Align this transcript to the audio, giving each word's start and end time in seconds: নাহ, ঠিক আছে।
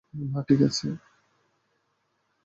নাহ, 0.13 0.43
ঠিক 0.47 0.59
আছে। 0.61 0.87